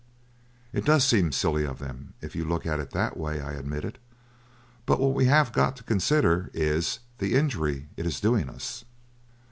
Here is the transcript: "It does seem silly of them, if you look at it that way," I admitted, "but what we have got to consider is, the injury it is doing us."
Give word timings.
"It 0.73 0.83
does 0.83 1.03
seem 1.03 1.31
silly 1.31 1.63
of 1.63 1.77
them, 1.77 2.15
if 2.21 2.35
you 2.35 2.43
look 2.43 2.65
at 2.65 2.79
it 2.79 2.89
that 2.89 3.17
way," 3.17 3.39
I 3.39 3.53
admitted, 3.53 3.99
"but 4.87 4.99
what 4.99 5.13
we 5.13 5.25
have 5.25 5.53
got 5.53 5.75
to 5.75 5.83
consider 5.83 6.49
is, 6.55 7.01
the 7.19 7.35
injury 7.35 7.87
it 7.95 8.07
is 8.07 8.19
doing 8.19 8.49
us." 8.49 8.83